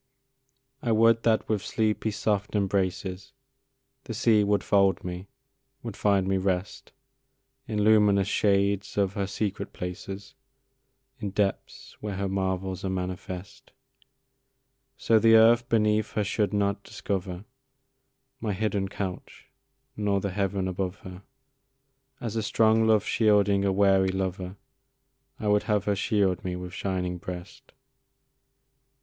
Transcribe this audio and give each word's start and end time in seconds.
I 0.81 0.91
would 0.91 1.21
that 1.21 1.47
with 1.47 1.61
sleepy, 1.63 2.09
soft 2.09 2.55
embraces 2.55 3.33
The 4.05 4.15
sea 4.15 4.43
would 4.43 4.63
fold 4.63 5.03
me 5.03 5.27
would 5.83 5.95
find 5.95 6.27
me 6.27 6.37
rest, 6.37 6.91
In 7.67 7.83
luminous 7.83 8.27
shades 8.27 8.97
of 8.97 9.13
her 9.13 9.27
secret 9.27 9.73
places, 9.73 10.33
In 11.19 11.29
depths 11.29 11.97
where 12.01 12.15
her 12.15 12.27
marvels 12.27 12.83
are 12.83 12.89
manifest; 12.89 13.73
So 14.97 15.19
the 15.19 15.35
earth 15.35 15.69
beneath 15.69 16.13
her 16.13 16.23
should 16.23 16.51
not 16.51 16.81
discover 16.83 17.45
My 18.39 18.53
hidden 18.53 18.87
couch 18.87 19.51
nor 19.95 20.19
the 20.19 20.31
heaven 20.31 20.67
above 20.67 20.95
her 21.01 21.21
As 22.19 22.35
a 22.35 22.41
strong 22.41 22.87
love 22.87 23.05
shielding 23.05 23.63
a 23.63 23.71
weary 23.71 24.09
lover, 24.09 24.55
I 25.39 25.47
would 25.47 25.63
have 25.69 25.85
her 25.85 25.95
shield 25.95 26.43
me 26.43 26.55
with 26.55 26.73
shining 26.73 27.19
breast. 27.19 27.71